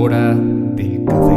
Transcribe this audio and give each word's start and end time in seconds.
hora 0.00 0.34
del 0.34 1.04
café. 1.04 1.36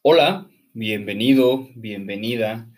Hola, 0.00 0.48
bienvenido, 0.72 1.68
bienvenida 1.74 2.70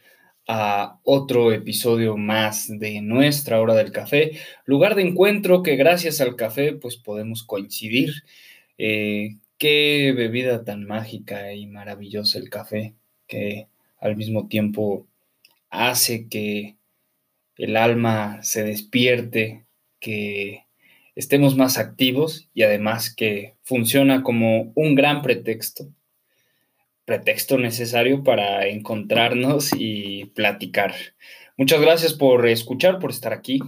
a 0.48 0.98
otro 1.04 1.52
episodio 1.52 2.16
más 2.16 2.66
de 2.68 3.00
nuestra 3.02 3.60
hora 3.60 3.74
del 3.74 3.92
café, 3.92 4.32
lugar 4.64 4.96
de 4.96 5.02
encuentro 5.02 5.62
que 5.62 5.76
gracias 5.76 6.20
al 6.20 6.34
café 6.34 6.72
pues 6.72 6.96
podemos 6.96 7.44
coincidir. 7.44 8.10
Eh, 8.76 9.36
qué 9.58 10.12
bebida 10.16 10.64
tan 10.64 10.86
mágica 10.86 11.52
y 11.52 11.66
maravillosa 11.66 12.38
el 12.38 12.50
café, 12.50 12.94
que 13.28 13.68
al 14.00 14.16
mismo 14.16 14.48
tiempo 14.48 15.06
hace 15.70 16.26
que 16.28 16.74
el 17.58 17.76
alma 17.76 18.42
se 18.42 18.64
despierte, 18.64 19.66
que 20.00 20.63
estemos 21.14 21.56
más 21.56 21.78
activos 21.78 22.48
y 22.54 22.62
además 22.62 23.14
que 23.14 23.54
funciona 23.62 24.22
como 24.22 24.72
un 24.74 24.94
gran 24.94 25.22
pretexto, 25.22 25.88
pretexto 27.04 27.58
necesario 27.58 28.24
para 28.24 28.66
encontrarnos 28.66 29.70
y 29.76 30.26
platicar. 30.34 30.94
Muchas 31.56 31.80
gracias 31.80 32.14
por 32.14 32.48
escuchar, 32.48 32.98
por 32.98 33.10
estar 33.10 33.32
aquí, 33.32 33.60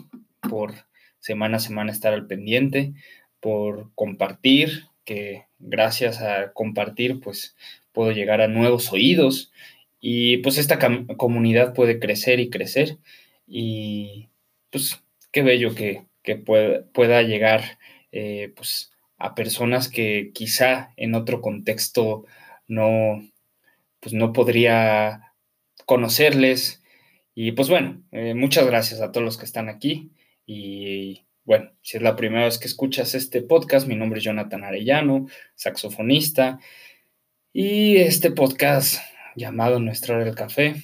por 0.49 0.75
semana 1.19 1.59
a 1.59 1.61
semana 1.61 1.93
estar 1.93 2.13
al 2.13 2.27
pendiente, 2.27 2.95
por 3.41 3.93
compartir, 3.95 4.87
que 5.05 5.45
gracias 5.59 6.21
a 6.21 6.53
compartir 6.53 7.21
pues 7.21 7.57
puedo 7.93 8.13
llegar 8.13 8.41
a 8.41 8.49
nuevos 8.49 8.93
oídos 8.93 9.53
y 10.01 10.39
pues 10.39 10.59
esta 10.59 10.79
comunidad 11.17 11.73
puede 11.73 11.99
crecer 11.99 12.41
y 12.41 12.51
crecer 12.51 12.99
y 13.47 14.29
pues 14.71 15.01
qué 15.31 15.43
bello 15.43 15.75
que, 15.75 16.05
pueda, 16.35 17.23
llegar 17.23 17.79
eh, 18.11 18.53
pues 18.57 18.91
a 19.19 19.37
personas 19.37 19.89
que 19.89 20.33
quizá 20.35 20.93
en 20.97 21.15
otro 21.15 21.41
contexto 21.41 22.27
no, 22.67 23.23
pues 24.01 24.13
no 24.13 24.33
podría 24.33 25.33
conocerles. 25.85 26.83
Y 27.35 27.53
pues 27.53 27.69
bueno, 27.69 28.03
eh, 28.11 28.35
muchas 28.35 28.67
gracias 28.67 29.01
a 29.01 29.13
todos 29.13 29.25
los 29.25 29.39
que 29.39 29.45
están 29.45 29.69
aquí. 29.69 30.11
Y 30.47 31.27
bueno, 31.45 31.71
si 31.83 31.97
es 31.97 32.03
la 32.03 32.17
primera 32.17 32.45
vez 32.45 32.59
que 32.59 32.67
escuchas 32.67 33.15
este 33.15 33.41
podcast, 33.43 33.87
mi 33.87 33.95
nombre 33.95 34.19
es 34.19 34.25
Jonathan 34.25 34.65
Arellano, 34.65 35.29
saxofonista. 35.55 36.59
Y 37.53 37.99
este 37.99 38.33
podcast 38.33 39.01
llamado 39.37 39.79
Nuestra 39.79 40.17
hora 40.17 40.25
del 40.25 40.35
café 40.35 40.83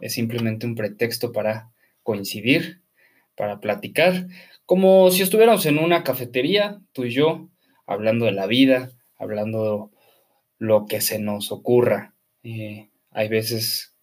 es 0.00 0.14
simplemente 0.14 0.66
un 0.66 0.74
pretexto 0.74 1.32
para 1.32 1.72
coincidir, 2.02 2.82
para 3.34 3.60
platicar, 3.60 4.28
como 4.66 5.10
si 5.10 5.22
estuviéramos 5.22 5.64
en 5.66 5.78
una 5.78 6.02
cafetería, 6.02 6.80
tú 6.92 7.04
y 7.04 7.10
yo, 7.10 7.48
hablando 7.86 8.26
de 8.26 8.32
la 8.32 8.46
vida, 8.46 8.90
hablando 9.16 9.92
lo 10.58 10.86
que 10.86 11.00
se 11.00 11.20
nos 11.20 11.52
ocurra. 11.52 12.14
Eh, 12.42 12.88
hay 13.12 13.28
veces, 13.28 13.94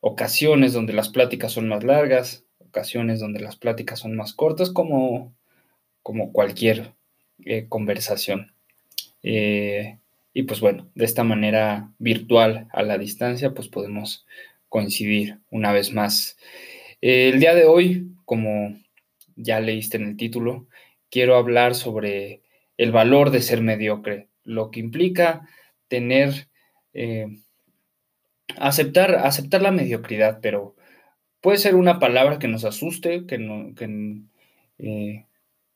ocasiones 0.00 0.72
donde 0.72 0.94
las 0.94 1.10
pláticas 1.10 1.52
son 1.52 1.68
más 1.68 1.84
largas, 1.84 2.44
ocasiones 2.58 3.20
donde 3.20 3.40
las 3.40 3.56
pláticas 3.56 4.00
son 4.00 4.16
más 4.16 4.32
cortas, 4.32 4.70
como, 4.70 5.34
como 6.02 6.32
cualquier 6.32 6.94
eh, 7.44 7.66
conversación. 7.68 8.54
Eh, 9.22 9.98
y 10.32 10.44
pues 10.44 10.60
bueno, 10.60 10.88
de 10.94 11.04
esta 11.04 11.22
manera 11.22 11.92
virtual 11.98 12.66
a 12.72 12.82
la 12.82 12.96
distancia, 12.96 13.52
pues 13.52 13.68
podemos 13.68 14.24
coincidir 14.70 15.38
una 15.50 15.70
vez 15.70 15.92
más 15.92 16.38
el 17.02 17.38
día 17.40 17.54
de 17.54 17.66
hoy, 17.66 18.06
como 18.24 18.76
ya 19.36 19.60
leíste 19.60 19.96
en 19.96 20.04
el 20.04 20.16
título, 20.16 20.66
quiero 21.10 21.36
hablar 21.36 21.74
sobre 21.74 22.42
el 22.76 22.92
valor 22.92 23.30
de 23.30 23.42
ser 23.42 23.60
mediocre, 23.60 24.28
lo 24.44 24.70
que 24.70 24.80
implica 24.80 25.48
tener, 25.88 26.48
eh, 26.94 27.26
aceptar, 28.56 29.16
aceptar 29.16 29.62
la 29.62 29.70
mediocridad, 29.70 30.40
pero 30.40 30.74
puede 31.40 31.58
ser 31.58 31.74
una 31.74 31.98
palabra 31.98 32.38
que 32.38 32.48
nos 32.48 32.64
asuste, 32.64 33.26
que, 33.26 33.38
no, 33.38 33.72
eh, 34.78 35.26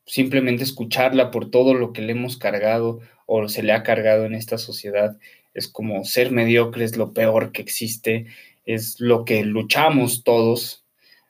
simplemente 0.05 0.63
escucharla 0.63 1.29
por 1.29 1.51
todo 1.51 1.73
lo 1.73 1.93
que 1.93 2.01
le 2.01 2.13
hemos 2.13 2.37
cargado 2.37 2.99
o 3.25 3.47
se 3.49 3.61
le 3.61 3.73
ha 3.73 3.83
cargado 3.83 4.25
en 4.25 4.33
esta 4.33 4.57
sociedad. 4.57 5.19
Es 5.53 5.67
como 5.67 6.03
ser 6.05 6.31
mediocre 6.31 6.85
es 6.85 6.97
lo 6.97 7.13
peor 7.13 7.51
que 7.51 7.61
existe, 7.61 8.25
es 8.65 8.99
lo 8.99 9.25
que 9.25 9.43
luchamos 9.43 10.23
todos, 10.23 10.86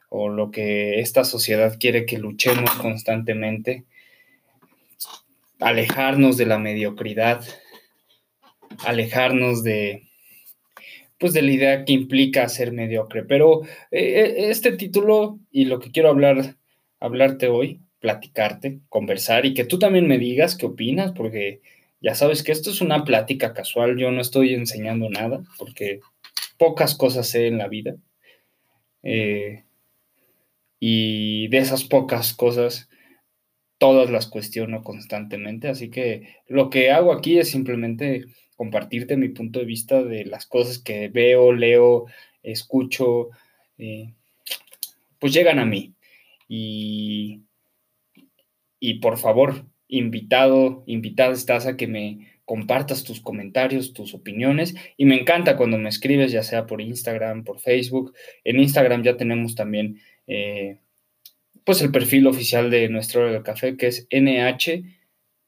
o 0.09 0.29
lo 0.29 0.51
que 0.51 0.99
esta 0.99 1.23
sociedad 1.23 1.77
quiere 1.79 2.05
que 2.05 2.17
luchemos 2.17 2.71
constantemente, 2.71 3.85
alejarnos 5.59 6.37
de 6.37 6.45
la 6.45 6.59
mediocridad, 6.59 7.43
alejarnos 8.85 9.63
de 9.63 10.03
pues 11.19 11.33
de 11.33 11.41
la 11.41 11.51
idea 11.51 11.85
que 11.85 11.93
implica 11.93 12.47
ser 12.47 12.71
mediocre. 12.71 13.23
Pero 13.23 13.63
eh, 13.63 13.65
eh, 13.91 14.49
este 14.49 14.73
título 14.73 15.39
y 15.51 15.65
lo 15.65 15.79
que 15.79 15.91
quiero 15.91 16.09
hablar, 16.09 16.55
hablarte 16.99 17.47
hoy, 17.47 17.81
platicarte, 17.99 18.79
conversar 18.89 19.45
y 19.45 19.53
que 19.53 19.65
tú 19.65 19.79
también 19.79 20.07
me 20.07 20.19
digas 20.19 20.55
qué 20.55 20.67
opinas, 20.67 21.11
porque 21.13 21.61
ya 22.01 22.13
sabes 22.13 22.43
que 22.43 22.51
esto 22.51 22.69
es 22.69 22.81
una 22.81 23.03
plática 23.03 23.53
casual, 23.53 23.97
yo 23.97 24.11
no 24.11 24.21
estoy 24.21 24.53
enseñando 24.53 25.09
nada, 25.09 25.43
porque 25.57 26.01
pocas 26.57 26.95
cosas 26.95 27.27
sé 27.27 27.47
en 27.47 27.57
la 27.57 27.67
vida. 27.67 27.95
Eh, 29.01 29.63
y 30.79 31.47
de 31.49 31.57
esas 31.57 31.83
pocas 31.83 32.33
cosas, 32.33 32.89
todas 33.77 34.09
las 34.09 34.27
cuestiono 34.27 34.83
constantemente. 34.83 35.67
Así 35.67 35.89
que 35.89 36.35
lo 36.47 36.69
que 36.69 36.91
hago 36.91 37.13
aquí 37.13 37.37
es 37.37 37.49
simplemente 37.49 38.25
compartirte 38.55 39.17
mi 39.17 39.29
punto 39.29 39.59
de 39.59 39.65
vista 39.65 40.03
de 40.03 40.25
las 40.25 40.45
cosas 40.45 40.79
que 40.79 41.09
veo, 41.09 41.53
leo, 41.53 42.05
escucho, 42.43 43.29
eh, 43.77 44.13
pues 45.19 45.33
llegan 45.33 45.59
a 45.59 45.65
mí. 45.65 45.93
Y, 46.47 47.41
y 48.79 48.95
por 48.95 49.17
favor, 49.17 49.65
invitado, 49.87 50.83
invitada 50.87 51.33
estás 51.33 51.65
a 51.65 51.77
que 51.77 51.87
me 51.87 52.27
compartas 52.45 53.03
tus 53.03 53.19
comentarios, 53.19 53.93
tus 53.93 54.13
opiniones. 54.13 54.75
Y 54.95 55.05
me 55.05 55.19
encanta 55.19 55.57
cuando 55.57 55.77
me 55.77 55.89
escribes, 55.89 56.31
ya 56.31 56.43
sea 56.43 56.65
por 56.65 56.81
Instagram, 56.81 57.43
por 57.43 57.59
Facebook. 57.59 58.13
En 58.43 58.59
Instagram 58.59 59.03
ya 59.03 59.17
tenemos 59.17 59.53
también 59.53 59.99
eh, 60.27 60.79
pues 61.63 61.81
el 61.81 61.91
perfil 61.91 62.27
oficial 62.27 62.69
de 62.69 62.89
nuestra 62.89 63.21
hora 63.21 63.31
del 63.33 63.43
café, 63.43 63.75
que 63.75 63.87
es 63.87 64.07
NH, 64.11 64.83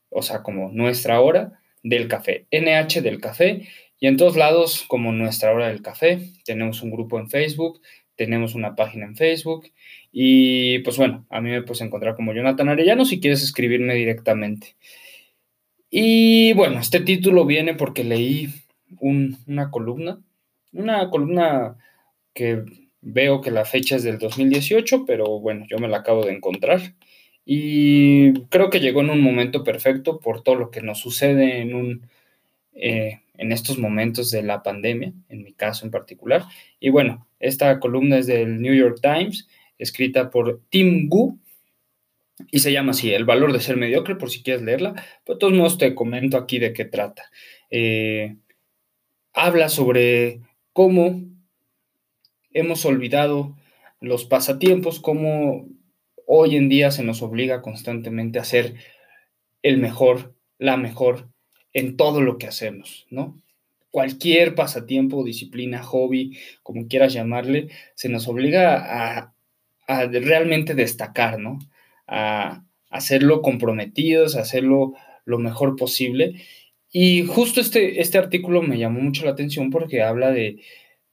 o 0.09 0.21
sea, 0.21 0.43
como 0.43 0.71
nuestra 0.71 1.21
hora 1.21 1.61
del 1.83 2.07
café, 2.07 2.45
NH 2.51 3.01
del 3.01 3.21
café, 3.21 3.67
y 3.99 4.07
en 4.07 4.17
todos 4.17 4.35
lados 4.35 4.85
como 4.87 5.11
nuestra 5.11 5.53
hora 5.53 5.67
del 5.67 5.81
café. 5.81 6.19
Tenemos 6.43 6.81
un 6.81 6.91
grupo 6.91 7.19
en 7.19 7.29
Facebook, 7.29 7.81
tenemos 8.15 8.55
una 8.55 8.75
página 8.75 9.05
en 9.05 9.15
Facebook, 9.15 9.71
y 10.11 10.79
pues 10.79 10.97
bueno, 10.97 11.25
a 11.29 11.41
mí 11.41 11.51
me 11.51 11.61
puedes 11.61 11.81
encontrar 11.81 12.15
como 12.15 12.33
Jonathan 12.33 12.69
Arellano 12.69 13.05
si 13.05 13.19
quieres 13.19 13.43
escribirme 13.43 13.93
directamente. 13.95 14.75
Y 15.89 16.53
bueno, 16.53 16.79
este 16.79 16.99
título 16.99 17.45
viene 17.45 17.73
porque 17.73 18.03
leí 18.03 18.49
una 18.99 19.71
columna, 19.71 20.21
una 20.71 21.09
columna 21.09 21.77
que 22.33 22.63
Veo 23.01 23.41
que 23.41 23.51
la 23.51 23.65
fecha 23.65 23.95
es 23.95 24.03
del 24.03 24.17
2018, 24.17 25.05
pero 25.05 25.39
bueno, 25.39 25.65
yo 25.69 25.77
me 25.79 25.87
la 25.87 25.97
acabo 25.97 26.25
de 26.25 26.33
encontrar. 26.33 26.95
Y 27.45 28.33
creo 28.49 28.69
que 28.69 28.79
llegó 28.79 29.01
en 29.01 29.09
un 29.09 29.21
momento 29.21 29.63
perfecto 29.63 30.19
por 30.19 30.43
todo 30.43 30.55
lo 30.55 30.71
que 30.71 30.81
nos 30.81 30.99
sucede 30.99 31.61
en, 31.61 31.73
un, 31.73 32.09
eh, 32.73 33.21
en 33.35 33.51
estos 33.51 33.79
momentos 33.79 34.29
de 34.31 34.43
la 34.43 34.61
pandemia, 34.61 35.13
en 35.29 35.43
mi 35.43 35.53
caso 35.53 35.85
en 35.85 35.91
particular. 35.91 36.43
Y 36.79 36.89
bueno, 36.89 37.27
esta 37.39 37.79
columna 37.79 38.17
es 38.17 38.27
del 38.27 38.61
New 38.61 38.75
York 38.75 38.99
Times, 39.01 39.47
escrita 39.77 40.29
por 40.29 40.61
Tim 40.69 41.07
Gu, 41.09 41.39
y 42.51 42.59
se 42.59 42.71
llama 42.71 42.91
así, 42.91 43.11
El 43.11 43.25
valor 43.25 43.53
de 43.53 43.59
ser 43.59 43.77
mediocre, 43.77 44.15
por 44.15 44.29
si 44.29 44.43
quieres 44.43 44.61
leerla. 44.61 44.93
Pero 45.25 45.35
de 45.35 45.39
todos 45.39 45.53
modos 45.53 45.77
te 45.77 45.95
comento 45.95 46.37
aquí 46.37 46.59
de 46.59 46.73
qué 46.73 46.85
trata. 46.85 47.29
Eh, 47.69 48.35
habla 49.33 49.69
sobre 49.69 50.41
cómo 50.73 51.21
hemos 52.53 52.85
olvidado 52.85 53.55
los 54.01 54.25
pasatiempos, 54.25 54.99
como 54.99 55.67
hoy 56.25 56.55
en 56.55 56.69
día 56.69 56.91
se 56.91 57.03
nos 57.03 57.21
obliga 57.21 57.61
constantemente 57.61 58.39
a 58.39 58.43
ser 58.43 58.75
el 59.61 59.77
mejor, 59.77 60.35
la 60.57 60.77
mejor 60.77 61.29
en 61.73 61.97
todo 61.97 62.21
lo 62.21 62.37
que 62.37 62.47
hacemos, 62.47 63.07
¿no? 63.09 63.41
Cualquier 63.91 64.55
pasatiempo, 64.55 65.23
disciplina, 65.23 65.81
hobby, 65.81 66.37
como 66.61 66.87
quieras 66.87 67.13
llamarle, 67.13 67.69
se 67.95 68.09
nos 68.09 68.27
obliga 68.27 69.23
a, 69.23 69.33
realmente 69.87 70.75
destacar, 70.75 71.39
¿no? 71.39 71.59
A, 72.07 72.63
hacerlo 72.89 73.41
comprometidos, 73.41 74.35
a 74.35 74.41
hacerlo 74.41 74.93
lo 75.25 75.37
mejor 75.39 75.75
posible. 75.75 76.41
Y 76.91 77.23
justo 77.23 77.61
este, 77.61 78.01
este 78.01 78.17
artículo 78.17 78.61
me 78.63 78.79
llamó 78.79 78.99
mucho 78.99 79.25
la 79.25 79.31
atención 79.31 79.69
porque 79.69 80.01
habla 80.01 80.31
de, 80.31 80.59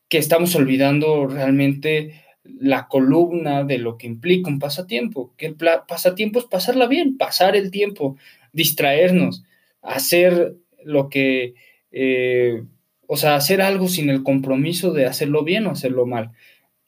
que 0.09 0.19
estamos 0.19 0.55
olvidando 0.55 1.27
realmente 1.27 2.23
la 2.45 2.87
columna 2.89 3.65
de 3.65 3.79
lo 3.79 3.99
que 3.99 4.07
implica 4.07 4.49
un 4.49 4.59
pasatiempo, 4.59 5.35
que 5.37 5.47
el 5.47 5.57
pasatiempo 5.57 6.39
es 6.39 6.45
pasarla 6.45 6.87
bien, 6.87 7.17
pasar 7.17 7.57
el 7.57 7.71
tiempo, 7.71 8.17
distraernos, 8.53 9.45
hacer 9.83 10.55
lo 10.85 11.09
que, 11.09 11.55
eh, 11.91 12.63
o 13.07 13.17
sea, 13.17 13.35
hacer 13.35 13.61
algo 13.61 13.89
sin 13.89 14.11
el 14.11 14.23
compromiso 14.23 14.93
de 14.93 15.07
hacerlo 15.07 15.43
bien 15.45 15.67
o 15.67 15.71
hacerlo 15.71 16.07
mal, 16.07 16.33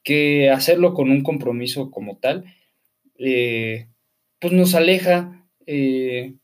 que 0.04 0.50
hacerlo 0.50 0.94
con 0.94 1.10
un 1.10 1.22
compromiso 1.22 1.90
como 1.90 2.16
tal, 2.18 2.44
eh, 3.18 3.88
pues 4.38 4.52
nos 4.52 4.74
aleja, 4.74 5.44
eh, 5.66 6.34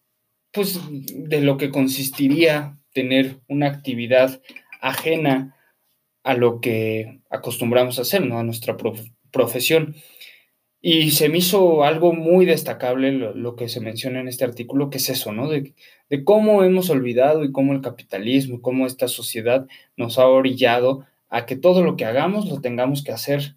pues, 0.52 0.80
de 0.90 1.40
lo 1.40 1.56
que 1.56 1.70
consistiría 1.70 2.78
tener 2.92 3.38
una 3.48 3.68
actividad 3.68 4.40
ajena 4.80 5.53
a 6.24 6.34
lo 6.34 6.60
que 6.60 7.20
acostumbramos 7.30 7.98
a 7.98 8.02
hacer, 8.02 8.26
¿no? 8.26 8.38
A 8.38 8.42
nuestra 8.42 8.76
profesión. 9.30 9.94
Y 10.80 11.12
se 11.12 11.28
me 11.28 11.38
hizo 11.38 11.84
algo 11.84 12.12
muy 12.12 12.44
destacable 12.44 13.12
lo, 13.12 13.56
que 13.56 13.68
se 13.68 13.80
menciona 13.80 14.20
en 14.20 14.28
este 14.28 14.44
artículo, 14.44 14.90
que 14.90 14.98
es 14.98 15.08
eso, 15.08 15.32
¿no? 15.32 15.48
De, 15.48 15.74
de 16.10 16.24
cómo 16.24 16.64
hemos 16.64 16.90
olvidado 16.90 17.44
y 17.44 17.52
cómo 17.52 17.72
el 17.72 17.80
capitalismo, 17.80 18.60
cómo 18.60 18.86
esta 18.86 19.08
sociedad 19.08 19.66
nos 19.96 20.18
ha 20.18 20.26
orillado 20.26 21.06
a 21.28 21.46
que 21.46 21.56
todo 21.56 21.82
lo 21.82 21.96
que 21.96 22.04
hagamos 22.04 22.48
lo 22.48 22.60
tengamos 22.60 23.02
que 23.02 23.12
hacer 23.12 23.56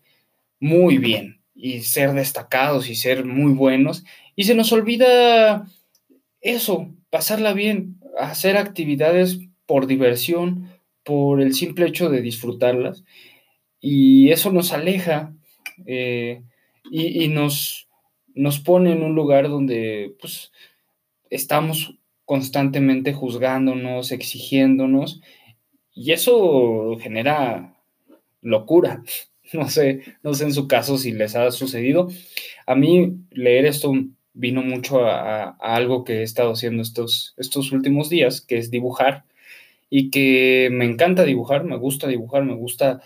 muy 0.60 0.98
bien 0.98 1.42
y 1.54 1.82
ser 1.82 2.14
destacados 2.14 2.90
y 2.90 2.96
ser 2.96 3.26
muy 3.26 3.54
buenos. 3.54 4.04
Y 4.36 4.44
se 4.44 4.56
nos 4.56 4.72
olvida 4.72 5.68
eso, 6.42 6.94
pasarla 7.10 7.54
bien, 7.54 8.00
hacer 8.20 8.58
actividades 8.58 9.40
por 9.66 9.88
diversión, 9.88 10.70
por 11.08 11.40
el 11.40 11.54
simple 11.54 11.88
hecho 11.88 12.10
de 12.10 12.22
disfrutarlas. 12.22 13.06
Y 13.80 14.30
eso 14.32 14.52
nos 14.52 14.74
aleja 14.74 15.34
eh, 15.86 16.44
y, 16.92 17.30
nos, 17.30 17.88
nos 18.36 18.60
pone 18.60 18.92
en 18.92 19.04
un 19.04 19.16
lugar 19.16 19.48
donde 19.48 20.16
pues, 20.20 20.52
estamos 21.30 21.96
constantemente 22.26 23.14
juzgándonos, 23.14 24.12
exigiéndonos, 24.12 25.22
y 25.94 26.12
eso 26.12 26.98
genera 27.00 27.74
locura. 28.42 29.04
No 29.54 29.70
sé, 29.70 30.02
no 30.24 30.34
sé 30.34 30.44
en 30.44 30.54
su 30.54 30.68
caso 30.68 30.98
si 30.98 31.14
les 31.14 31.34
ha 31.38 31.52
sucedido. 31.52 32.10
A 32.66 32.76
mí 32.76 33.14
leer 33.32 33.66
esto 33.66 33.94
vino 34.34 34.62
mucho 34.62 35.06
a, 35.06 35.52
a 35.52 35.56
algo 35.58 36.04
que 36.04 36.16
he 36.16 36.24
estado 36.24 36.52
haciendo 36.52 36.82
estos, 36.82 37.34
estos 37.38 37.72
últimos 37.72 38.10
días, 38.10 38.42
que 38.42 38.58
es 38.58 38.72
dibujar 38.72 39.24
y 39.90 40.10
que 40.10 40.70
me 40.72 40.86
encanta 40.86 41.24
dibujar, 41.24 41.64
me 41.64 41.78
gusta 41.78 42.08
dibujar, 42.08 42.44
me 42.44 42.56
gusta 42.56 43.02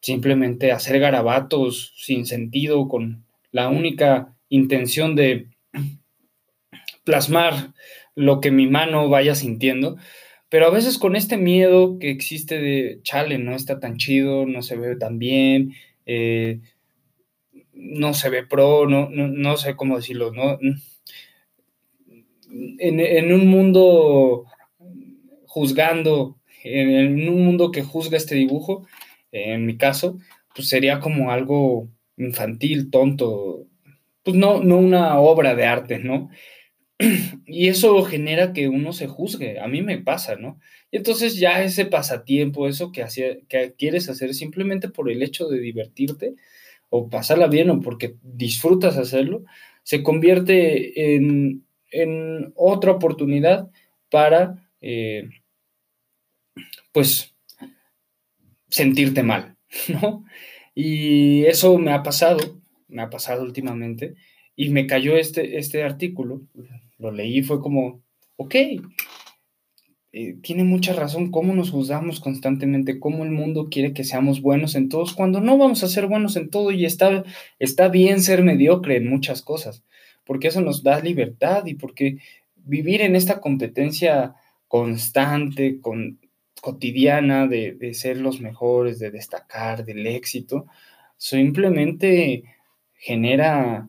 simplemente 0.00 0.72
hacer 0.72 1.00
garabatos 1.00 1.94
sin 1.96 2.26
sentido, 2.26 2.88
con 2.88 3.24
la 3.52 3.68
única 3.68 4.34
intención 4.48 5.16
de 5.16 5.48
plasmar 7.04 7.72
lo 8.14 8.40
que 8.40 8.50
mi 8.50 8.66
mano 8.66 9.08
vaya 9.08 9.34
sintiendo, 9.34 9.96
pero 10.48 10.66
a 10.66 10.70
veces 10.70 10.98
con 10.98 11.16
este 11.16 11.36
miedo 11.36 11.98
que 11.98 12.10
existe 12.10 12.60
de, 12.60 13.00
chale, 13.02 13.38
no 13.38 13.54
está 13.54 13.80
tan 13.80 13.96
chido, 13.96 14.46
no 14.46 14.62
se 14.62 14.76
ve 14.76 14.96
tan 14.96 15.18
bien, 15.18 15.72
eh, 16.06 16.60
no 17.72 18.14
se 18.14 18.30
ve 18.30 18.44
pro, 18.44 18.86
no, 18.88 19.08
no, 19.10 19.56
sé 19.56 19.76
cómo 19.76 19.96
decirlo, 19.96 20.32
¿no? 20.32 20.58
En, 22.78 23.00
en 23.00 23.32
un 23.32 23.48
mundo 23.48 24.46
juzgando, 25.56 26.36
en, 26.64 27.30
un 27.30 27.42
mundo 27.46 27.70
que 27.70 27.82
juzga 27.82 28.18
este 28.18 28.34
dibujo, 28.34 28.86
en 29.32 29.64
mi 29.64 29.78
caso, 29.78 30.18
pues 30.54 30.68
sería 30.68 31.00
como 31.00 31.30
algo 31.30 31.88
infantil, 32.18 32.90
tonto, 32.90 33.66
pues 34.22 34.36
no, 34.36 34.62
no 34.62 34.76
una 34.76 35.18
obra 35.18 35.54
de 35.54 35.64
arte, 35.64 35.98
¿no? 35.98 36.28
Y 37.46 37.68
eso 37.68 38.02
genera 38.02 38.52
que 38.52 38.68
uno 38.68 38.92
se 38.92 39.06
juzgue, 39.06 39.58
a 39.58 39.66
mí 39.66 39.80
me 39.80 39.96
pasa, 39.96 40.36
¿no? 40.36 40.60
Y 40.90 40.98
entonces 40.98 41.38
ya 41.38 41.64
ese 41.64 41.86
pasatiempo, 41.86 42.68
eso 42.68 42.92
que, 42.92 43.06
que 43.48 43.72
quieres 43.78 44.10
hacer 44.10 44.34
simplemente 44.34 44.90
por 44.90 45.10
el 45.10 45.22
hecho 45.22 45.48
de 45.48 45.58
divertirte 45.58 46.34
o 46.90 47.08
pasarla 47.08 47.46
bien 47.46 47.70
o 47.70 47.80
porque 47.80 48.16
disfrutas 48.22 48.98
hacerlo, 48.98 49.44
se 49.84 50.02
convierte 50.02 51.14
en, 51.16 51.64
otra 52.56 52.92
oportunidad 52.92 53.70
para 54.10 54.68
eh, 54.82 55.30
pues 56.92 57.34
sentirte 58.68 59.22
mal, 59.22 59.56
¿no? 59.88 60.24
Y 60.74 61.44
eso 61.44 61.78
me 61.78 61.92
ha 61.92 62.02
pasado, 62.02 62.60
me 62.88 63.02
ha 63.02 63.10
pasado 63.10 63.42
últimamente, 63.42 64.14
y 64.54 64.70
me 64.70 64.86
cayó 64.86 65.16
este, 65.16 65.58
este 65.58 65.82
artículo, 65.82 66.42
lo 66.98 67.10
leí, 67.10 67.42
fue 67.42 67.60
como, 67.60 68.02
ok, 68.36 68.54
eh, 70.12 70.36
tiene 70.42 70.64
mucha 70.64 70.94
razón 70.94 71.30
cómo 71.30 71.54
nos 71.54 71.70
juzgamos 71.70 72.20
constantemente, 72.20 72.98
cómo 72.98 73.24
el 73.24 73.30
mundo 73.30 73.68
quiere 73.70 73.92
que 73.92 74.04
seamos 74.04 74.40
buenos 74.40 74.74
en 74.74 74.88
todos, 74.88 75.12
cuando 75.12 75.40
no 75.40 75.58
vamos 75.58 75.82
a 75.82 75.88
ser 75.88 76.06
buenos 76.06 76.36
en 76.36 76.48
todo 76.48 76.70
y 76.70 76.86
está, 76.86 77.24
está 77.58 77.88
bien 77.88 78.22
ser 78.22 78.42
mediocre 78.42 78.96
en 78.96 79.08
muchas 79.08 79.42
cosas, 79.42 79.84
porque 80.24 80.48
eso 80.48 80.62
nos 80.62 80.82
da 80.82 81.00
libertad 81.00 81.66
y 81.66 81.74
porque 81.74 82.18
vivir 82.54 83.02
en 83.02 83.14
esta 83.14 83.40
competencia 83.40 84.34
constante, 84.68 85.80
con, 85.80 86.18
cotidiana 86.60 87.46
de, 87.46 87.94
ser 87.94 88.18
los 88.18 88.40
mejores, 88.40 88.98
de 88.98 89.10
destacar, 89.10 89.84
del 89.84 90.06
éxito, 90.06 90.66
simplemente 91.16 92.44
genera 92.94 93.88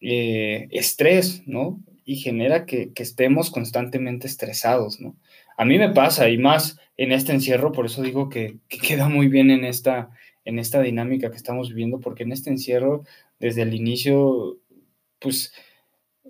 eh, 0.00 0.68
estrés, 0.70 1.42
¿no? 1.46 1.80
Y 2.04 2.16
genera 2.16 2.66
que, 2.66 2.92
estemos 2.96 3.50
constantemente 3.50 4.26
estresados, 4.26 5.00
¿no? 5.00 5.16
A 5.56 5.64
mí 5.64 5.78
me 5.78 5.90
pasa, 5.90 6.28
y 6.28 6.38
más 6.38 6.78
en 6.96 7.12
este 7.12 7.32
encierro, 7.32 7.72
por 7.72 7.86
eso 7.86 8.02
digo 8.02 8.28
que, 8.28 8.58
que, 8.68 8.78
queda 8.78 9.08
muy 9.08 9.28
bien 9.28 9.50
en 9.50 9.64
esta, 9.64 10.10
en 10.44 10.58
esta 10.58 10.80
dinámica 10.82 11.30
que 11.30 11.36
estamos 11.36 11.68
viviendo, 11.70 12.00
porque 12.00 12.24
en 12.24 12.32
este 12.32 12.50
encierro, 12.50 13.04
desde 13.38 13.62
el 13.62 13.74
inicio, 13.74 14.58
pues 15.18 15.52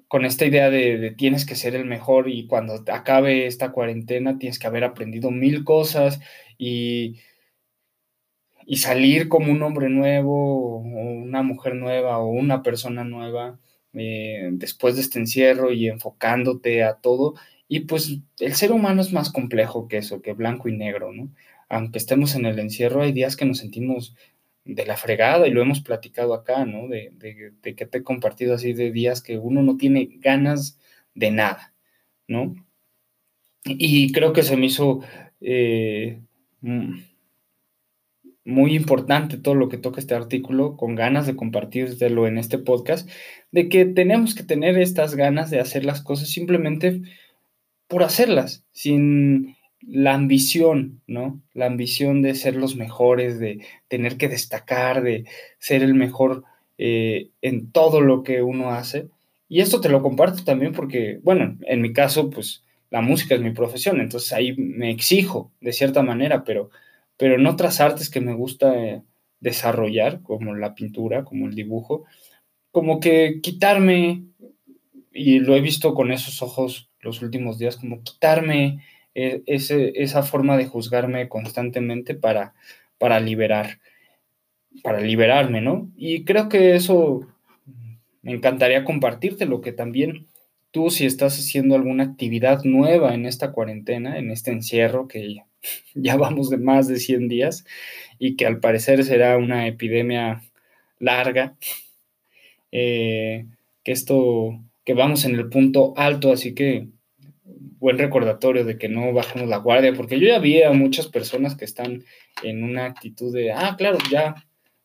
con 0.09 0.25
esta 0.25 0.47
idea 0.47 0.71
de, 0.71 1.15
tienes 1.17 1.47
que 1.47 1.57
ser 1.57 1.75
el 1.75 1.85
mejor 1.85 2.29
y 2.29 2.47
cuando 2.47 2.85
acabe 2.93 3.47
esta 3.47 3.73
cuarentena 3.73 4.39
tienes 4.39 4.59
que 4.59 4.67
haber 4.67 4.85
aprendido 4.85 5.31
mil 5.31 5.65
cosas 5.65 6.21
y, 6.59 7.21
y 8.67 8.77
salir 8.79 9.29
como 9.29 9.53
un 9.53 9.63
hombre 9.63 9.89
nuevo 9.89 10.77
o 10.77 10.81
una 10.81 11.43
mujer 11.43 11.75
nueva 11.75 12.19
o 12.19 12.29
una 12.29 12.63
persona 12.63 13.05
nueva 13.05 13.59
eh, 13.95 14.51
después 14.53 14.95
de 14.97 15.01
este 15.01 15.19
encierro 15.19 15.73
y 15.73 15.89
enfocándote 15.89 16.85
a 16.85 16.95
todo. 16.95 17.35
Y 17.69 17.81
pues 17.81 18.19
el 18.41 18.55
ser 18.55 18.73
humano 18.73 19.01
es 19.01 19.13
más 19.13 19.33
complejo 19.33 19.89
que 19.89 19.99
eso, 19.99 20.23
que 20.23 20.35
blanco 20.35 20.69
y 20.69 20.77
negro, 20.77 21.13
¿no? 21.13 21.31
Aunque 21.69 21.99
estemos 21.99 22.35
en 22.37 22.47
el 22.47 22.59
encierro, 22.61 23.03
hay 23.03 23.13
días 23.13 23.37
que 23.37 23.45
nos 23.45 23.59
sentimos 23.59 24.15
de 24.67 24.85
la 24.85 24.97
fregada 24.97 25.47
y 25.47 25.51
lo 25.51 25.63
hemos 25.63 25.81
platicado 25.81 26.35
acá, 26.35 26.65
¿no? 26.65 26.89
De, 26.89 27.13
que 27.63 27.87
te 27.87 27.99
he 27.99 28.03
compartido 28.03 28.55
así 28.55 28.73
de 28.73 28.91
días 28.91 29.23
que 29.23 29.39
uno 29.39 29.63
no 29.63 29.77
tiene 29.77 30.11
ganas 30.19 30.79
de 31.15 31.31
nada, 31.31 31.73
¿no? 32.27 32.55
Y 33.65 34.13
creo 34.13 34.33
que 34.33 34.43
se 34.43 34.57
me 34.57 34.67
hizo 34.67 35.01
eh, 35.41 36.21
mm, 36.61 36.99
muy 38.45 38.77
importante 38.77 39.39
todo 39.39 39.55
lo 39.55 39.69
que 39.69 39.79
toca 39.79 40.01
este 40.01 40.15
artículo, 40.15 40.77
con 40.77 40.95
ganas 40.95 41.27
de 41.27 41.37
compartirlo 41.37 42.27
en 42.27 42.39
este 42.39 42.59
podcast, 42.59 43.09
de 43.51 43.69
que 43.69 43.85
tenemos 43.87 44.35
que 44.35 44.45
tener 44.45 44.79
estas 44.79 45.15
ganas 45.17 45.51
de 45.51 45.61
hacer 45.61 45.85
las 45.85 46.01
cosas 46.03 46.29
simplemente 46.29 47.03
por 47.89 48.03
hacerlas, 48.03 48.65
sin 48.73 49.56
la 49.81 50.15
ambición, 50.15 51.03
¿no? 51.07 51.41
La 51.53 51.67
ambición 51.67 52.23
de 52.23 52.35
ser 52.35 52.57
los 52.57 52.77
mejores, 52.77 53.39
de 53.39 53.65
tener 53.89 54.17
que 54.17 54.29
destacar, 54.29 55.03
de 55.03 55.25
ser 55.59 55.83
el 55.83 55.95
mejor 55.95 56.45
eh, 56.79 57.31
en 57.43 57.71
todo 57.73 58.01
lo 58.01 58.23
que 58.23 58.43
uno 58.43 58.71
hace. 58.71 59.09
Y 59.49 59.61
esto 59.61 59.81
te 59.81 59.89
lo 59.89 60.03
comparto 60.03 60.45
también 60.45 60.73
porque, 60.73 61.21
bueno, 61.23 61.57
en 61.67 61.81
mi 61.81 61.93
caso, 61.93 62.31
pues 62.31 62.65
la 62.91 63.01
música 63.01 63.35
es 63.35 63.41
mi 63.41 63.51
profesión, 63.51 64.01
entonces 64.01 64.33
ahí 64.33 64.55
me 64.57 64.91
exijo 64.91 65.53
de 65.61 65.73
cierta 65.73 66.03
manera, 66.03 66.45
pero, 66.45 66.71
pero 67.17 67.35
en 67.35 67.47
otras 67.47 67.81
artes 67.81 68.11
que 68.11 68.21
me 68.21 68.35
gusta 68.35 68.77
eh, 68.77 69.03
desarrollar, 69.41 70.23
como 70.23 70.55
la 70.55 70.75
pintura, 70.75 71.25
como 71.25 71.47
el 71.47 71.55
dibujo, 71.55 72.05
como 72.71 73.01
que 73.01 73.41
quitarme, 73.43 74.25
y 75.13 75.41
lo 75.41 75.57
he 75.57 75.61
visto 75.61 75.95
con 75.95 76.13
esos 76.13 76.43
ojos 76.43 76.91
los 77.01 77.23
últimos 77.23 77.59
días, 77.59 77.77
como 77.77 78.03
quitarme 78.03 78.81
e, 79.19 79.43
esa 79.47 80.23
forma 80.23 80.59
de 80.59 80.67
juzgarme 80.67 81.29
constantemente 81.31 82.15
para, 82.15 82.53
para 82.99 83.19
liberar, 83.19 83.81
para 84.83 85.01
liberarme, 85.01 85.63
¿no? 85.63 85.91
Y 85.97 86.25
creo 86.25 86.51
que 86.51 86.75
eso 86.75 87.27
me 88.21 88.33
encantaría 88.33 88.85
compartirte, 88.85 89.47
lo 89.47 89.63
que 89.63 89.73
también 89.73 90.27
tú 90.71 90.91
si 90.91 91.07
estás 91.07 91.39
haciendo 91.39 91.77
alguna 91.77 92.05
actividad 92.05 92.63
nueva 92.65 93.15
en 93.15 93.25
esta 93.25 93.53
cuarentena, 93.53 94.19
en 94.19 94.31
este 94.31 94.51
encierro 94.51 95.09
que 95.09 95.37
ya 95.95 96.17
vamos 96.19 96.51
de 96.51 96.59
más 96.59 96.87
de 96.87 96.97
100 96.97 97.29
días 97.29 97.65
y 98.19 98.37
que 98.37 98.45
al 98.45 98.61
parecer 98.61 99.03
será 99.05 99.39
una 99.39 99.67
epidemia 99.67 100.43
larga, 100.99 101.57
eh, 102.71 103.47
que 103.83 103.93
esto, 103.93 104.61
que 104.85 104.93
vamos 104.93 105.25
en 105.25 105.37
el 105.37 105.49
punto 105.49 105.95
alto, 105.97 106.33
así 106.33 106.55
que 106.55 106.89
buen 107.87 107.99
recordatorio 107.99 108.65
de 108.65 108.79
que 108.79 108.89
no 108.89 109.13
bajemos 109.13 109.49
la 109.49 109.59
guardia, 109.59 109.93
porque 109.93 110.19
yo 110.19 110.27
ya 110.27 110.41
vi 110.41 110.61
a 110.61 110.73
muchas 110.73 111.07
personas 111.07 111.55
que 111.55 111.65
están 111.65 112.03
en 112.43 112.65
una 112.65 112.87
actitud 112.87 113.33
de, 113.33 113.53
ah, 113.53 113.77
claro, 113.79 113.99
ya, 114.11 114.35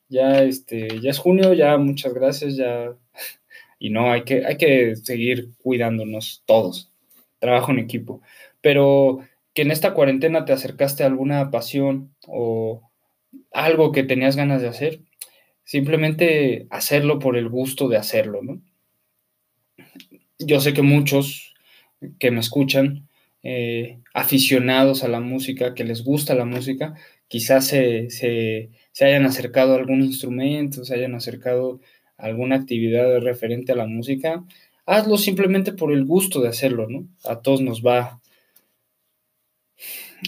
ya, 0.08 0.44
este, 0.44 1.00
ya 1.02 1.10
es 1.10 1.18
junio, 1.18 1.54
ya, 1.54 1.78
muchas 1.78 2.14
gracias, 2.14 2.58
ya, 2.58 2.94
y 3.80 3.90
no, 3.90 4.12
hay 4.12 4.24
que, 4.24 4.46
hay 4.46 4.56
que 4.56 4.96
seguir 4.96 5.50
cuidándonos 5.64 6.44
todos, 6.46 6.92
trabajo 7.40 7.72
en 7.72 7.80
equipo, 7.80 8.22
pero 8.62 9.22
que 9.56 9.64
en 9.64 9.72
esta 9.72 9.96
cuarentena 9.96 10.46
te 10.46 10.54
acercaste 10.54 11.02
a 11.02 11.08
alguna 11.08 11.50
pasión 11.50 12.14
o 12.28 12.84
algo 13.52 13.92
que 13.92 14.04
tenías 14.04 14.36
ganas 14.36 14.62
de 14.62 14.68
hacer, 14.68 15.00
simplemente 15.64 16.68
hacerlo 16.70 17.18
por 17.18 17.36
el 17.36 17.50
gusto 17.50 17.90
de 17.90 17.98
hacerlo, 17.98 18.44
¿no? 18.44 18.62
Yo 20.38 20.60
sé 20.60 20.74
que 20.74 20.84
muchos 20.84 21.51
que 22.20 22.32
me 22.32 22.40
escuchan, 22.40 23.08
eh, 23.44 24.00
aficionados 24.14 25.04
a 25.04 25.08
la 25.08 25.20
música, 25.20 25.74
que 25.74 25.84
les 25.84 26.04
gusta 26.04 26.36
la 26.36 26.46
música, 26.46 26.96
quizás 27.28 27.66
se, 27.68 28.10
se, 28.10 28.70
hayan 29.00 29.26
acercado 29.26 29.74
a 29.74 29.78
algún 29.78 30.02
instrumento, 30.04 30.86
se 30.86 30.94
hayan 30.94 31.16
acercado 31.16 31.80
a 32.18 32.26
alguna 32.26 32.58
actividad 32.58 33.20
referente 33.22 33.72
a 33.72 33.76
la 33.76 33.88
música, 33.88 34.44
hazlo 34.86 35.18
simplemente 35.18 35.74
por 35.74 35.92
el 35.92 36.06
gusto 36.06 36.42
de 36.42 36.50
hacerlo, 36.50 36.88
¿no? 36.90 37.08
A 37.24 37.42
todos 37.42 37.62
nos 37.62 37.82
va, 37.84 38.22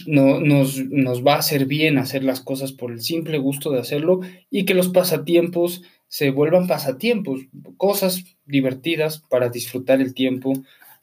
no, 0.06 0.40
nos, 0.40 0.78
nos 0.86 1.24
va 1.24 1.34
a 1.34 1.38
hacer 1.38 1.66
bien 1.66 1.98
hacer 1.98 2.24
las 2.24 2.40
cosas 2.40 2.72
por 2.72 2.90
el 2.90 3.00
simple 3.00 3.38
gusto 3.38 3.70
de 3.70 3.80
hacerlo 3.80 4.20
y 4.50 4.64
que 4.64 4.74
los 4.74 4.88
pasatiempos 4.88 5.82
se 6.08 6.30
vuelvan 6.30 6.66
pasatiempos, 6.66 7.40
cosas 7.76 8.24
divertidas 8.44 9.22
para 9.28 9.48
disfrutar 9.48 10.00
el 10.00 10.14
tiempo, 10.14 10.52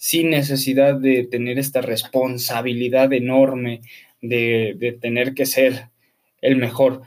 sin 0.01 0.31
necesidad 0.31 0.95
de 0.95 1.27
tener 1.27 1.59
esta 1.59 1.79
responsabilidad 1.79 3.13
enorme 3.13 3.81
de, 4.19 4.97
tener 4.99 5.35
que 5.35 5.45
ser 5.45 5.89
el 6.41 6.55
mejor. 6.55 7.03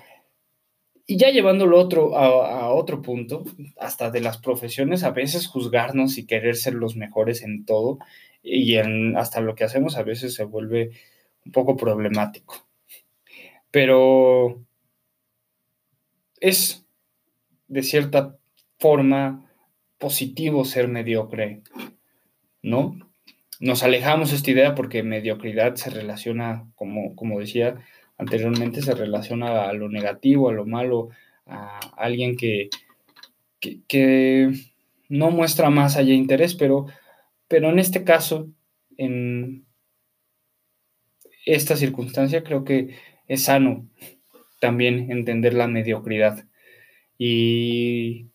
Y 1.04 1.16
ya 1.16 1.30
llevándolo 1.30 1.76
otro, 1.80 2.16
a, 2.16 2.72
otro 2.72 3.02
punto, 3.02 3.42
hasta 3.80 4.12
de 4.12 4.20
las 4.20 4.38
profesiones, 4.38 5.02
a 5.02 5.10
veces 5.10 5.48
juzgarnos 5.48 6.18
y 6.18 6.26
querer 6.26 6.54
ser 6.54 6.74
los 6.74 6.94
mejores 6.94 7.42
en 7.42 7.64
todo, 7.64 7.98
y 8.44 8.76
en, 8.76 9.16
hasta 9.16 9.40
lo 9.40 9.56
que 9.56 9.64
hacemos 9.64 9.96
a 9.96 10.04
veces 10.04 10.32
se 10.32 10.44
vuelve 10.44 10.92
un 11.44 11.50
poco 11.50 11.76
problemático. 11.76 12.64
Pero 13.72 14.62
es 16.38 16.86
de 17.66 17.82
cierta 17.82 18.38
forma 18.78 19.50
positivo 19.98 20.64
ser 20.64 20.86
mediocre 20.86 21.62
¿no? 22.64 22.98
Nos 23.60 23.82
alejamos 23.82 24.30
de 24.30 24.36
esta 24.36 24.50
idea 24.50 24.74
porque 24.74 25.02
mediocridad 25.02 25.76
se 25.76 25.90
relaciona, 25.90 26.66
como, 26.74 27.14
como 27.14 27.38
decía 27.38 27.76
anteriormente, 28.16 28.82
se 28.82 28.94
relaciona 28.94 29.68
a 29.68 29.72
lo 29.74 29.88
negativo, 29.88 30.48
a 30.48 30.52
lo 30.52 30.64
malo, 30.64 31.10
a 31.46 31.78
alguien 31.96 32.36
que, 32.36 32.70
que, 33.86 34.50
no 35.10 35.30
muestra 35.30 35.68
más 35.70 35.96
allá 35.96 36.14
interés, 36.14 36.54
pero, 36.54 36.86
pero 37.46 37.68
en 37.68 37.78
este 37.78 38.02
caso, 38.02 38.48
en 38.96 39.66
esta 41.44 41.76
circunstancia, 41.76 42.42
creo 42.42 42.64
que 42.64 42.96
es 43.28 43.44
sano 43.44 43.86
también 44.58 45.10
entender 45.12 45.52
la 45.52 45.68
mediocridad 45.68 46.46
y, 47.18 48.28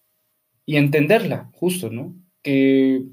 y 0.66 0.78
entenderla, 0.78 1.50
justo, 1.54 1.90
¿no? 1.90 2.16
Que 2.44 3.04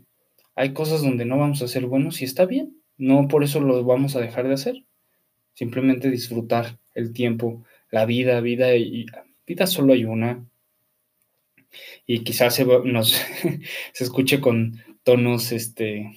hay 0.56 0.72
cosas 0.72 1.02
donde 1.02 1.26
no 1.26 1.38
vamos 1.38 1.62
a 1.62 1.68
ser 1.68 1.86
buenos 1.86 2.22
y 2.22 2.24
está 2.24 2.46
bien. 2.46 2.80
No 2.96 3.28
por 3.28 3.44
eso 3.44 3.60
lo 3.60 3.84
vamos 3.84 4.16
a 4.16 4.20
dejar 4.20 4.48
de 4.48 4.54
hacer. 4.54 4.84
Simplemente 5.52 6.10
disfrutar 6.10 6.78
el 6.94 7.12
tiempo, 7.12 7.62
la 7.90 8.06
vida, 8.06 8.40
vida 8.40 8.74
y 8.74 9.06
vida 9.46 9.66
solo 9.66 9.92
hay 9.92 10.06
una. 10.06 10.46
Y 12.06 12.24
quizás 12.24 12.54
se, 12.54 12.64
nos, 12.64 13.12
se 13.92 14.04
escuche 14.04 14.40
con 14.40 14.82
tonos 15.02 15.52
este, 15.52 16.14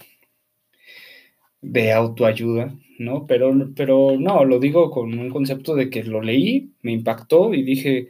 de 1.62 1.91
autoayuda, 1.91 2.74
¿no? 2.98 3.27
Pero, 3.27 3.74
pero 3.75 4.15
no, 4.17 4.46
lo 4.46 4.60
digo 4.60 4.89
con 4.89 5.19
un 5.19 5.29
concepto 5.29 5.75
de 5.75 5.89
que 5.89 6.03
lo 6.03 6.22
leí, 6.22 6.72
me 6.81 6.93
impactó 6.93 7.53
y 7.53 7.63
dije, 7.63 8.08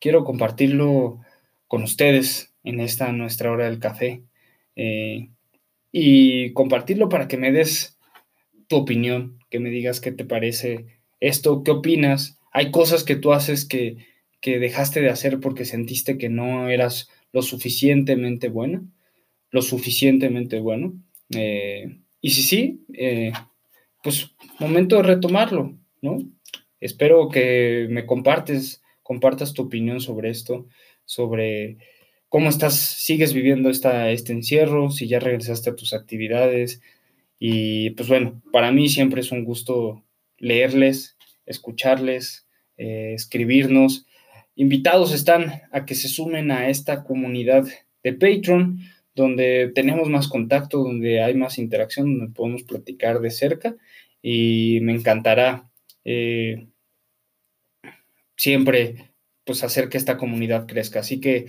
quiero 0.00 0.24
compartirlo 0.24 1.20
con 1.68 1.84
ustedes 1.84 2.52
en 2.64 2.80
esta 2.80 3.12
nuestra 3.12 3.52
hora 3.52 3.66
del 3.66 3.78
café. 3.78 4.24
Eh, 4.74 5.28
y 5.92 6.52
compartirlo 6.52 7.08
para 7.08 7.28
que 7.28 7.36
me 7.36 7.52
des 7.52 7.98
tu 8.68 8.76
opinión, 8.76 9.38
que 9.50 9.60
me 9.60 9.70
digas 9.70 10.00
qué 10.00 10.12
te 10.12 10.24
parece 10.24 10.86
esto, 11.20 11.62
qué 11.62 11.70
opinas. 11.70 12.38
Hay 12.52 12.70
cosas 12.70 13.04
que 13.04 13.16
tú 13.16 13.32
haces 13.32 13.64
que, 13.64 13.96
que 14.40 14.58
dejaste 14.58 15.00
de 15.00 15.10
hacer 15.10 15.40
porque 15.40 15.64
sentiste 15.64 16.18
que 16.18 16.28
no 16.28 16.68
eras 16.68 17.08
lo 17.32 17.42
suficientemente 17.42 18.48
bueno, 18.48 18.86
lo 19.50 19.62
suficientemente 19.62 20.60
bueno. 20.60 20.94
Eh, 21.30 21.98
y 22.20 22.30
si 22.30 22.42
sí, 22.42 22.84
eh, 22.94 23.32
pues 24.02 24.34
momento 24.58 24.96
de 24.96 25.02
retomarlo, 25.02 25.78
¿no? 26.02 26.18
Espero 26.80 27.28
que 27.28 27.86
me 27.90 28.06
compartes, 28.06 28.82
compartas 29.02 29.52
tu 29.52 29.62
opinión 29.62 30.00
sobre 30.00 30.30
esto, 30.30 30.66
sobre 31.04 31.78
cómo 32.28 32.48
estás, 32.48 32.74
sigues 32.76 33.32
viviendo 33.32 33.70
esta, 33.70 34.10
este 34.10 34.32
encierro, 34.32 34.90
si 34.90 35.08
ya 35.08 35.18
regresaste 35.18 35.70
a 35.70 35.76
tus 35.76 35.92
actividades. 35.94 36.80
Y 37.38 37.90
pues 37.90 38.08
bueno, 38.08 38.42
para 38.52 38.72
mí 38.72 38.88
siempre 38.88 39.20
es 39.20 39.32
un 39.32 39.44
gusto 39.44 40.04
leerles, 40.38 41.16
escucharles, 41.46 42.46
eh, 42.76 43.12
escribirnos. 43.14 44.06
Invitados 44.54 45.14
están 45.14 45.62
a 45.72 45.84
que 45.84 45.94
se 45.94 46.08
sumen 46.08 46.50
a 46.50 46.68
esta 46.68 47.04
comunidad 47.04 47.66
de 48.02 48.12
Patreon, 48.12 48.80
donde 49.14 49.72
tenemos 49.74 50.08
más 50.08 50.28
contacto, 50.28 50.78
donde 50.78 51.22
hay 51.22 51.34
más 51.34 51.58
interacción, 51.58 52.18
donde 52.18 52.34
podemos 52.34 52.62
platicar 52.62 53.20
de 53.20 53.30
cerca 53.30 53.76
y 54.22 54.78
me 54.82 54.92
encantará 54.92 55.68
eh, 56.04 56.68
siempre 58.36 59.10
pues 59.48 59.64
hacer 59.64 59.88
que 59.88 59.96
esta 59.96 60.18
comunidad 60.18 60.66
crezca. 60.66 61.00
Así 61.00 61.22
que 61.22 61.46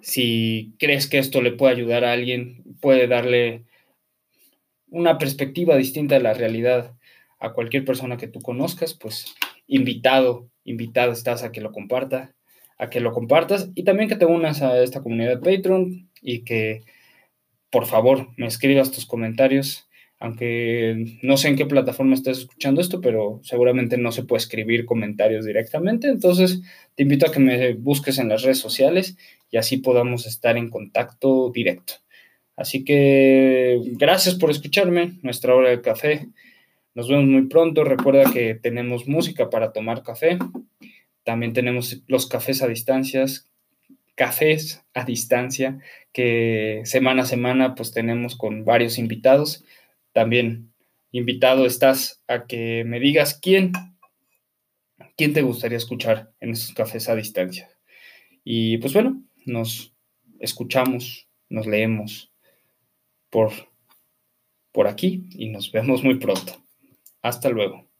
si 0.00 0.72
crees 0.78 1.06
que 1.06 1.18
esto 1.18 1.42
le 1.42 1.52
puede 1.52 1.74
ayudar 1.74 2.02
a 2.02 2.12
alguien, 2.12 2.64
puede 2.80 3.06
darle 3.08 3.64
una 4.88 5.18
perspectiva 5.18 5.76
distinta 5.76 6.14
de 6.14 6.22
la 6.22 6.32
realidad 6.32 6.94
a 7.38 7.52
cualquier 7.52 7.84
persona 7.84 8.16
que 8.16 8.26
tú 8.26 8.40
conozcas, 8.40 8.94
pues 8.94 9.34
invitado, 9.66 10.48
invitado 10.64 11.12
estás 11.12 11.42
a 11.42 11.52
que 11.52 11.60
lo 11.60 11.72
comparta, 11.72 12.34
a 12.78 12.88
que 12.88 13.00
lo 13.00 13.12
compartas 13.12 13.68
y 13.74 13.84
también 13.84 14.08
que 14.08 14.16
te 14.16 14.24
unas 14.24 14.62
a 14.62 14.82
esta 14.82 15.02
comunidad 15.02 15.38
de 15.38 15.56
Patreon 15.56 16.08
y 16.22 16.44
que 16.44 16.80
por 17.68 17.84
favor 17.84 18.30
me 18.38 18.46
escribas 18.46 18.92
tus 18.92 19.04
comentarios 19.04 19.90
aunque 20.22 21.18
no 21.20 21.36
sé 21.36 21.48
en 21.48 21.56
qué 21.56 21.66
plataforma 21.66 22.14
estás 22.14 22.38
escuchando 22.38 22.80
esto, 22.80 23.00
pero 23.00 23.40
seguramente 23.42 23.98
no 23.98 24.12
se 24.12 24.22
puede 24.22 24.38
escribir 24.38 24.84
comentarios 24.84 25.44
directamente. 25.44 26.06
Entonces, 26.06 26.62
te 26.94 27.02
invito 27.02 27.26
a 27.26 27.32
que 27.32 27.40
me 27.40 27.72
busques 27.74 28.20
en 28.20 28.28
las 28.28 28.42
redes 28.42 28.60
sociales 28.60 29.16
y 29.50 29.56
así 29.56 29.78
podamos 29.78 30.28
estar 30.28 30.56
en 30.56 30.70
contacto 30.70 31.50
directo. 31.52 31.94
Así 32.54 32.84
que 32.84 33.80
gracias 33.98 34.36
por 34.36 34.52
escucharme, 34.52 35.14
nuestra 35.22 35.56
hora 35.56 35.70
de 35.70 35.80
café. 35.80 36.28
Nos 36.94 37.08
vemos 37.08 37.24
muy 37.24 37.48
pronto. 37.48 37.82
Recuerda 37.82 38.32
que 38.32 38.54
tenemos 38.54 39.08
música 39.08 39.50
para 39.50 39.72
tomar 39.72 40.04
café. 40.04 40.38
También 41.24 41.52
tenemos 41.52 42.00
los 42.06 42.28
cafés 42.28 42.62
a 42.62 42.68
distancias, 42.68 43.50
cafés 44.14 44.84
a 44.94 45.04
distancia, 45.04 45.80
que 46.12 46.82
semana 46.84 47.22
a 47.22 47.26
semana 47.26 47.74
pues 47.74 47.90
tenemos 47.90 48.36
con 48.36 48.64
varios 48.64 48.98
invitados 48.98 49.64
también 50.12 50.72
invitado 51.10 51.66
estás 51.66 52.22
a 52.26 52.46
que 52.46 52.84
me 52.84 53.00
digas 53.00 53.38
quién, 53.40 53.72
quién 55.16 55.32
te 55.32 55.42
gustaría 55.42 55.78
escuchar 55.78 56.32
en 56.40 56.50
estos 56.50 56.74
cafés 56.74 57.08
a 57.08 57.14
distancia. 57.14 57.68
Y 58.44 58.78
pues 58.78 58.92
bueno, 58.92 59.22
nos 59.44 59.94
escuchamos, 60.40 61.28
nos 61.48 61.66
leemos 61.66 62.32
por, 63.30 63.52
por 64.72 64.88
aquí 64.88 65.28
y 65.30 65.50
nos 65.50 65.70
vemos 65.70 66.02
muy 66.02 66.18
pronto. 66.18 66.56
Hasta 67.20 67.50
luego. 67.50 67.91